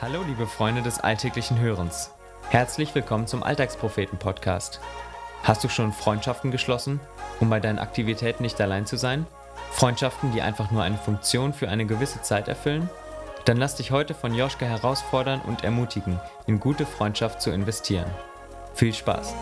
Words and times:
Hallo 0.00 0.22
liebe 0.22 0.46
Freunde 0.46 0.80
des 0.80 1.00
alltäglichen 1.00 1.58
Hörens. 1.58 2.12
Herzlich 2.50 2.94
willkommen 2.94 3.26
zum 3.26 3.42
Alltagspropheten-Podcast. 3.42 4.78
Hast 5.42 5.64
du 5.64 5.68
schon 5.68 5.92
Freundschaften 5.92 6.52
geschlossen, 6.52 7.00
um 7.40 7.50
bei 7.50 7.58
deinen 7.58 7.80
Aktivitäten 7.80 8.44
nicht 8.44 8.60
allein 8.60 8.86
zu 8.86 8.96
sein? 8.96 9.26
Freundschaften, 9.72 10.30
die 10.30 10.40
einfach 10.40 10.70
nur 10.70 10.84
eine 10.84 10.98
Funktion 10.98 11.52
für 11.52 11.68
eine 11.68 11.84
gewisse 11.84 12.22
Zeit 12.22 12.46
erfüllen? 12.46 12.88
Dann 13.44 13.56
lass 13.56 13.74
dich 13.74 13.90
heute 13.90 14.14
von 14.14 14.34
Joschka 14.34 14.66
herausfordern 14.66 15.40
und 15.40 15.64
ermutigen, 15.64 16.20
in 16.46 16.60
gute 16.60 16.86
Freundschaft 16.86 17.42
zu 17.42 17.50
investieren. 17.50 18.08
Viel 18.74 18.94
Spaß! 18.94 19.34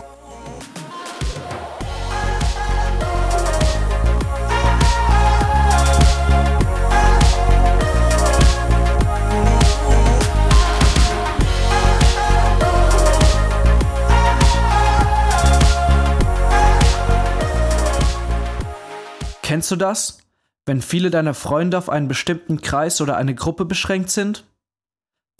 Kennst 19.57 19.71
du 19.71 19.75
das? 19.75 20.19
Wenn 20.67 20.83
viele 20.83 21.09
deiner 21.09 21.33
Freunde 21.33 21.79
auf 21.79 21.89
einen 21.89 22.07
bestimmten 22.07 22.61
Kreis 22.61 23.01
oder 23.01 23.17
eine 23.17 23.33
Gruppe 23.33 23.65
beschränkt 23.65 24.11
sind? 24.11 24.43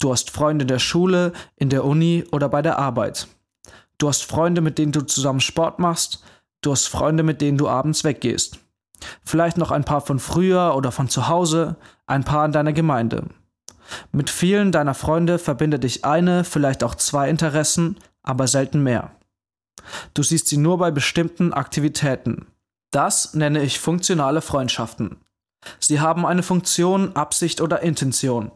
Du 0.00 0.10
hast 0.10 0.32
Freunde 0.32 0.64
in 0.64 0.68
der 0.68 0.80
Schule, 0.80 1.32
in 1.54 1.68
der 1.68 1.84
Uni 1.84 2.24
oder 2.32 2.48
bei 2.48 2.60
der 2.60 2.80
Arbeit. 2.80 3.28
Du 3.96 4.08
hast 4.08 4.24
Freunde, 4.24 4.60
mit 4.60 4.76
denen 4.76 4.90
du 4.90 5.02
zusammen 5.02 5.38
Sport 5.38 5.78
machst. 5.78 6.24
Du 6.62 6.72
hast 6.72 6.88
Freunde, 6.88 7.22
mit 7.22 7.40
denen 7.40 7.58
du 7.58 7.68
abends 7.68 8.02
weggehst. 8.02 8.58
Vielleicht 9.22 9.56
noch 9.56 9.70
ein 9.70 9.84
paar 9.84 10.00
von 10.00 10.18
früher 10.18 10.74
oder 10.74 10.90
von 10.90 11.08
zu 11.08 11.28
Hause, 11.28 11.76
ein 12.08 12.24
paar 12.24 12.44
in 12.44 12.50
deiner 12.50 12.72
Gemeinde. 12.72 13.28
Mit 14.10 14.30
vielen 14.30 14.72
deiner 14.72 14.94
Freunde 14.94 15.38
verbindet 15.38 15.84
dich 15.84 16.04
eine, 16.04 16.42
vielleicht 16.42 16.82
auch 16.82 16.96
zwei 16.96 17.30
Interessen, 17.30 17.98
aber 18.24 18.48
selten 18.48 18.82
mehr. 18.82 19.12
Du 20.12 20.24
siehst 20.24 20.48
sie 20.48 20.56
nur 20.56 20.76
bei 20.76 20.90
bestimmten 20.90 21.52
Aktivitäten. 21.52 22.48
Das 22.90 23.34
nenne 23.34 23.62
ich 23.62 23.80
funktionale 23.80 24.40
Freundschaften. 24.40 25.18
Sie 25.78 26.00
haben 26.00 26.24
eine 26.24 26.42
Funktion, 26.42 27.14
Absicht 27.16 27.60
oder 27.60 27.82
Intention. 27.82 28.50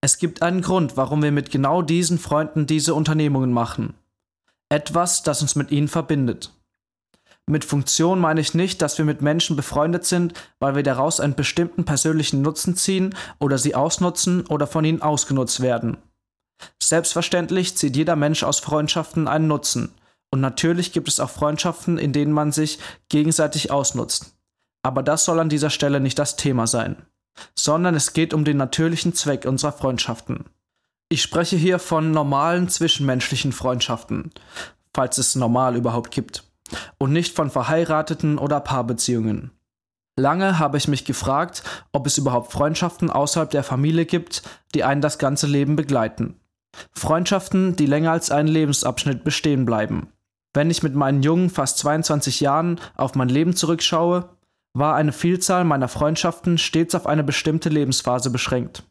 Es 0.00 0.18
gibt 0.18 0.42
einen 0.42 0.62
Grund, 0.62 0.96
warum 0.96 1.22
wir 1.22 1.32
mit 1.32 1.50
genau 1.50 1.82
diesen 1.82 2.18
Freunden 2.18 2.66
diese 2.66 2.94
Unternehmungen 2.94 3.52
machen. 3.52 3.94
Etwas, 4.68 5.22
das 5.22 5.42
uns 5.42 5.56
mit 5.56 5.70
ihnen 5.70 5.88
verbindet. 5.88 6.52
Mit 7.48 7.64
Funktion 7.64 8.18
meine 8.18 8.40
ich 8.40 8.54
nicht, 8.54 8.82
dass 8.82 8.98
wir 8.98 9.04
mit 9.04 9.22
Menschen 9.22 9.54
befreundet 9.54 10.04
sind, 10.04 10.34
weil 10.58 10.74
wir 10.74 10.82
daraus 10.82 11.20
einen 11.20 11.36
bestimmten 11.36 11.84
persönlichen 11.84 12.42
Nutzen 12.42 12.76
ziehen 12.76 13.14
oder 13.38 13.58
sie 13.58 13.74
ausnutzen 13.74 14.46
oder 14.46 14.66
von 14.66 14.84
ihnen 14.84 15.02
ausgenutzt 15.02 15.60
werden. 15.60 15.98
Selbstverständlich 16.82 17.76
zieht 17.76 17.94
jeder 17.94 18.16
Mensch 18.16 18.42
aus 18.42 18.58
Freundschaften 18.58 19.28
einen 19.28 19.46
Nutzen, 19.46 19.92
und 20.36 20.42
natürlich 20.42 20.92
gibt 20.92 21.08
es 21.08 21.18
auch 21.18 21.30
Freundschaften, 21.30 21.96
in 21.96 22.12
denen 22.12 22.30
man 22.30 22.52
sich 22.52 22.78
gegenseitig 23.08 23.70
ausnutzt. 23.70 24.36
Aber 24.82 25.02
das 25.02 25.24
soll 25.24 25.40
an 25.40 25.48
dieser 25.48 25.70
Stelle 25.70 25.98
nicht 25.98 26.18
das 26.18 26.36
Thema 26.36 26.66
sein, 26.66 27.06
sondern 27.58 27.94
es 27.94 28.12
geht 28.12 28.34
um 28.34 28.44
den 28.44 28.58
natürlichen 28.58 29.14
Zweck 29.14 29.46
unserer 29.46 29.72
Freundschaften. 29.72 30.44
Ich 31.08 31.22
spreche 31.22 31.56
hier 31.56 31.78
von 31.78 32.10
normalen 32.10 32.68
zwischenmenschlichen 32.68 33.52
Freundschaften, 33.52 34.30
falls 34.92 35.16
es 35.16 35.36
normal 35.36 35.74
überhaupt 35.74 36.10
gibt, 36.10 36.44
und 36.98 37.14
nicht 37.14 37.34
von 37.34 37.48
verheirateten 37.48 38.36
oder 38.36 38.60
Paarbeziehungen. 38.60 39.52
Lange 40.18 40.58
habe 40.58 40.76
ich 40.76 40.86
mich 40.86 41.06
gefragt, 41.06 41.62
ob 41.92 42.06
es 42.06 42.18
überhaupt 42.18 42.52
Freundschaften 42.52 43.08
außerhalb 43.08 43.48
der 43.48 43.64
Familie 43.64 44.04
gibt, 44.04 44.42
die 44.74 44.84
einen 44.84 45.00
das 45.00 45.16
ganze 45.16 45.46
Leben 45.46 45.76
begleiten. 45.76 46.38
Freundschaften, 46.92 47.74
die 47.74 47.86
länger 47.86 48.12
als 48.12 48.30
einen 48.30 48.48
Lebensabschnitt 48.48 49.24
bestehen 49.24 49.64
bleiben. 49.64 50.12
Wenn 50.56 50.70
ich 50.70 50.82
mit 50.82 50.94
meinen 50.94 51.22
jungen, 51.22 51.50
fast 51.50 51.76
22 51.80 52.40
Jahren 52.40 52.80
auf 52.96 53.14
mein 53.14 53.28
Leben 53.28 53.54
zurückschaue, 53.54 54.30
war 54.72 54.94
eine 54.94 55.12
Vielzahl 55.12 55.64
meiner 55.64 55.86
Freundschaften 55.86 56.56
stets 56.56 56.94
auf 56.94 57.06
eine 57.06 57.22
bestimmte 57.22 57.68
Lebensphase 57.68 58.30
beschränkt. 58.30 58.82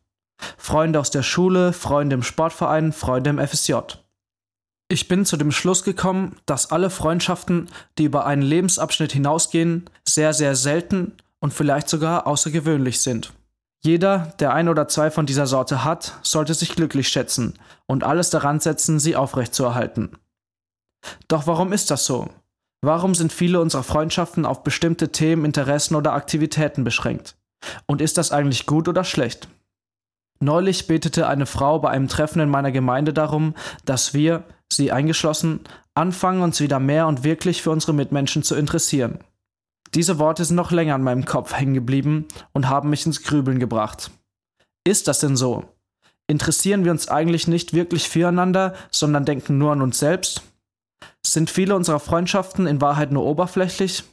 Freunde 0.58 1.00
aus 1.00 1.10
der 1.10 1.24
Schule, 1.24 1.74
Freunde 1.74 2.14
im 2.14 2.22
Sportverein, 2.22 2.94
Freunde 2.94 3.32
im 3.32 3.40
FSJ. 3.40 3.74
Ich 4.90 5.08
bin 5.08 5.26
zu 5.26 5.38
dem 5.38 5.52
Schluss 5.52 5.84
gekommen, 5.84 6.36
dass 6.46 6.70
alle 6.72 6.92
Freundschaften, 6.92 7.68
die 7.98 8.04
über 8.04 8.28
einen 8.28 8.44
Lebensabschnitt 8.44 9.14
hinausgehen, 9.14 9.90
sehr, 10.08 10.36
sehr 10.36 10.56
selten 10.56 11.14
und 11.40 11.52
vielleicht 11.52 11.90
sogar 11.90 12.28
außergewöhnlich 12.28 13.02
sind. 13.02 13.34
Jeder, 13.84 14.36
der 14.40 14.54
ein 14.54 14.70
oder 14.70 14.88
zwei 14.88 15.10
von 15.10 15.26
dieser 15.26 15.48
Sorte 15.48 15.84
hat, 15.84 16.14
sollte 16.22 16.54
sich 16.54 16.76
glücklich 16.76 17.08
schätzen 17.08 17.58
und 17.88 18.04
alles 18.04 18.30
daran 18.30 18.60
setzen, 18.60 19.00
sie 19.00 19.16
aufrechtzuerhalten. 19.16 20.12
Doch 21.28 21.48
warum 21.48 21.74
ist 21.74 21.92
das 21.92 22.06
so? 22.06 22.30
Warum 22.82 23.16
sind 23.16 23.34
viele 23.34 23.60
unserer 23.60 23.84
Freundschaften 23.84 24.46
auf 24.46 24.64
bestimmte 24.64 25.12
Themen, 25.12 25.46
Interessen 25.46 25.96
oder 25.96 26.14
Aktivitäten 26.14 26.84
beschränkt? 26.84 27.36
Und 27.88 28.02
ist 28.02 28.18
das 28.18 28.32
eigentlich 28.32 28.66
gut 28.66 28.88
oder 28.88 29.04
schlecht? 29.04 29.48
Neulich 30.40 30.88
betete 30.88 31.28
eine 31.28 31.46
Frau 31.46 31.80
bei 31.80 31.90
einem 31.90 32.08
Treffen 32.08 32.42
in 32.42 32.50
meiner 32.50 32.72
Gemeinde 32.72 33.14
darum, 33.14 33.56
dass 33.86 34.14
wir, 34.14 34.44
sie 34.72 34.92
eingeschlossen, 34.92 35.62
anfangen, 35.94 36.42
uns 36.42 36.60
wieder 36.60 36.80
mehr 36.80 37.08
und 37.08 37.24
wirklich 37.24 37.62
für 37.62 37.72
unsere 37.72 37.94
Mitmenschen 37.94 38.44
zu 38.44 38.56
interessieren. 38.56 39.20
Diese 39.94 40.20
Worte 40.20 40.44
sind 40.44 40.58
noch 40.58 40.72
länger 40.72 40.96
an 40.96 41.04
meinem 41.04 41.26
Kopf 41.26 41.54
hängen 41.54 41.74
geblieben 41.74 42.28
und 42.52 42.68
haben 42.68 42.90
mich 42.90 43.06
ins 43.06 43.24
Grübeln 43.24 43.60
gebracht. 43.60 44.12
Ist 44.84 45.08
das 45.08 45.20
denn 45.20 45.38
so? 45.38 45.64
Interessieren 46.28 46.84
wir 46.84 46.92
uns 46.92 47.08
eigentlich 47.08 47.48
nicht 47.48 47.74
wirklich 47.74 48.10
füreinander, 48.10 48.76
sondern 48.92 49.26
denken 49.26 49.58
nur 49.58 49.72
an 49.72 49.82
uns 49.82 50.00
selbst? 50.00 50.42
Sind 51.36 51.50
viele 51.50 51.76
unserer 51.76 52.00
Freundschaften 52.00 52.66
in 52.66 52.80
Wahrheit 52.80 53.12
nur 53.12 53.26
oberflächlich? 53.26 54.06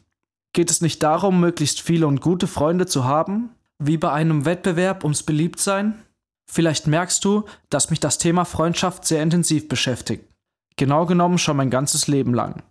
Geht 0.53 0.72
es 0.72 0.81
nicht 0.81 1.05
darum, 1.05 1.38
möglichst 1.38 1.81
viele 1.81 2.09
und 2.09 2.21
gute 2.21 2.49
Freunde 2.49 2.87
zu 2.87 3.05
haben? 3.05 3.50
Wie 3.78 3.97
bei 3.97 4.10
einem 4.10 4.44
Wettbewerb 4.44 5.05
ums 5.05 5.22
Beliebtsein? 5.22 6.03
Vielleicht 6.50 6.88
merkst 6.88 7.25
du, 7.25 7.44
dass 7.71 7.91
mich 7.91 8.00
das 8.00 8.19
Thema 8.19 8.44
Freundschaft 8.44 9.05
sehr 9.05 9.22
intensiv 9.22 9.69
beschäftigt. 9.69 10.25
Genau 10.75 11.06
genommen 11.06 11.38
schon 11.38 11.56
mein 11.56 11.71
ganzes 11.71 12.09
Leben 12.09 12.34
lang. 12.34 12.65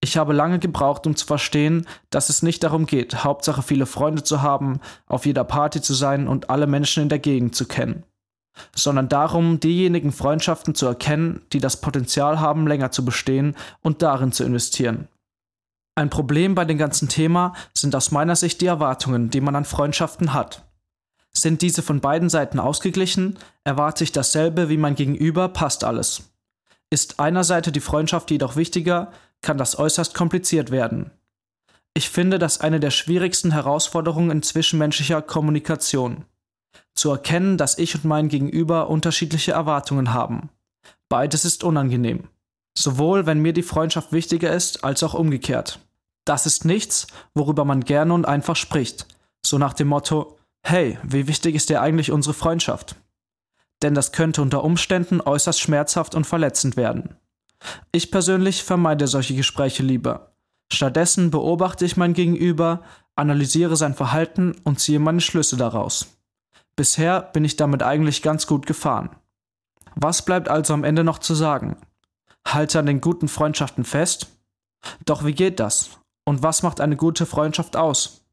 Ich 0.00 0.16
habe 0.16 0.32
lange 0.32 0.58
gebraucht, 0.58 1.06
um 1.06 1.14
zu 1.14 1.26
verstehen, 1.26 1.86
dass 2.08 2.30
es 2.30 2.42
nicht 2.42 2.62
darum 2.62 2.86
geht, 2.86 3.24
Hauptsache 3.24 3.62
viele 3.62 3.84
Freunde 3.84 4.22
zu 4.22 4.40
haben, 4.40 4.80
auf 5.04 5.26
jeder 5.26 5.44
Party 5.44 5.82
zu 5.82 5.92
sein 5.92 6.28
und 6.28 6.48
alle 6.48 6.66
Menschen 6.66 7.02
in 7.02 7.10
der 7.10 7.18
Gegend 7.18 7.54
zu 7.54 7.66
kennen 7.66 8.04
sondern 8.74 9.08
darum, 9.08 9.60
diejenigen 9.60 10.12
Freundschaften 10.12 10.74
zu 10.74 10.86
erkennen, 10.86 11.42
die 11.52 11.60
das 11.60 11.80
Potenzial 11.80 12.40
haben, 12.40 12.66
länger 12.66 12.90
zu 12.90 13.04
bestehen 13.04 13.56
und 13.82 14.02
darin 14.02 14.32
zu 14.32 14.44
investieren. 14.44 15.08
Ein 15.94 16.10
Problem 16.10 16.54
bei 16.54 16.64
dem 16.64 16.78
ganzen 16.78 17.08
Thema 17.08 17.54
sind 17.74 17.94
aus 17.94 18.10
meiner 18.10 18.36
Sicht 18.36 18.60
die 18.60 18.66
Erwartungen, 18.66 19.30
die 19.30 19.40
man 19.40 19.56
an 19.56 19.64
Freundschaften 19.64 20.32
hat. 20.32 20.64
Sind 21.32 21.62
diese 21.62 21.82
von 21.82 22.00
beiden 22.00 22.28
Seiten 22.28 22.58
ausgeglichen, 22.58 23.38
erwarte 23.64 24.04
ich 24.04 24.12
dasselbe 24.12 24.68
wie 24.68 24.76
mein 24.76 24.94
Gegenüber, 24.94 25.48
passt 25.48 25.84
alles. 25.84 26.22
Ist 26.90 27.20
einer 27.20 27.44
Seite 27.44 27.70
die 27.70 27.80
Freundschaft 27.80 28.30
jedoch 28.30 28.56
wichtiger, 28.56 29.12
kann 29.42 29.58
das 29.58 29.78
äußerst 29.78 30.14
kompliziert 30.14 30.70
werden. 30.70 31.10
Ich 31.94 32.08
finde 32.08 32.38
das 32.38 32.60
eine 32.60 32.80
der 32.80 32.90
schwierigsten 32.90 33.52
Herausforderungen 33.52 34.30
in 34.30 34.42
zwischenmenschlicher 34.42 35.22
Kommunikation 35.22 36.24
zu 37.00 37.10
erkennen, 37.10 37.56
dass 37.56 37.78
ich 37.78 37.94
und 37.94 38.04
mein 38.04 38.28
Gegenüber 38.28 38.90
unterschiedliche 38.90 39.52
Erwartungen 39.52 40.12
haben. 40.12 40.50
Beides 41.08 41.46
ist 41.46 41.64
unangenehm. 41.64 42.28
Sowohl 42.76 43.24
wenn 43.24 43.40
mir 43.40 43.54
die 43.54 43.62
Freundschaft 43.62 44.12
wichtiger 44.12 44.52
ist, 44.52 44.84
als 44.84 45.02
auch 45.02 45.14
umgekehrt. 45.14 45.80
Das 46.26 46.44
ist 46.44 46.66
nichts, 46.66 47.06
worüber 47.34 47.64
man 47.64 47.80
gerne 47.80 48.12
und 48.12 48.26
einfach 48.26 48.54
spricht. 48.54 49.06
So 49.42 49.56
nach 49.56 49.72
dem 49.72 49.88
Motto, 49.88 50.36
hey, 50.62 50.98
wie 51.02 51.26
wichtig 51.26 51.54
ist 51.54 51.70
dir 51.70 51.80
eigentlich 51.80 52.12
unsere 52.12 52.34
Freundschaft? 52.34 52.96
Denn 53.82 53.94
das 53.94 54.12
könnte 54.12 54.42
unter 54.42 54.62
Umständen 54.62 55.22
äußerst 55.22 55.58
schmerzhaft 55.58 56.14
und 56.14 56.26
verletzend 56.26 56.76
werden. 56.76 57.16
Ich 57.92 58.10
persönlich 58.10 58.62
vermeide 58.62 59.08
solche 59.08 59.34
Gespräche 59.34 59.82
lieber. 59.82 60.34
Stattdessen 60.70 61.30
beobachte 61.30 61.86
ich 61.86 61.96
mein 61.96 62.12
Gegenüber, 62.12 62.82
analysiere 63.16 63.76
sein 63.76 63.94
Verhalten 63.94 64.54
und 64.64 64.80
ziehe 64.80 65.00
meine 65.00 65.22
Schlüsse 65.22 65.56
daraus. 65.56 66.19
Bisher 66.76 67.20
bin 67.20 67.44
ich 67.44 67.56
damit 67.56 67.82
eigentlich 67.82 68.22
ganz 68.22 68.46
gut 68.46 68.66
gefahren. 68.66 69.10
Was 69.94 70.24
bleibt 70.24 70.48
also 70.48 70.72
am 70.74 70.84
Ende 70.84 71.04
noch 71.04 71.18
zu 71.18 71.34
sagen? 71.34 71.76
Halte 72.46 72.78
an 72.78 72.86
den 72.86 73.00
guten 73.00 73.28
Freundschaften 73.28 73.84
fest? 73.84 74.28
Doch 75.04 75.24
wie 75.24 75.34
geht 75.34 75.60
das? 75.60 75.90
Und 76.24 76.42
was 76.42 76.62
macht 76.62 76.80
eine 76.80 76.96
gute 76.96 77.26
Freundschaft 77.26 77.76
aus? 77.76 78.24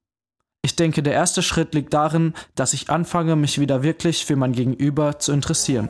Ich 0.61 0.75
denke, 0.75 1.03
der 1.03 1.13
erste 1.13 1.41
Schritt 1.41 1.73
liegt 1.73 1.93
darin, 1.93 2.33
dass 2.55 2.73
ich 2.73 2.89
anfange, 2.89 3.35
mich 3.35 3.59
wieder 3.59 3.83
wirklich 3.83 4.25
für 4.25 4.35
mein 4.35 4.53
Gegenüber 4.53 5.19
zu 5.19 5.31
interessieren. 5.31 5.89